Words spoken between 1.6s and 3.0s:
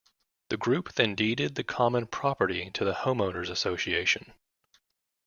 common property to the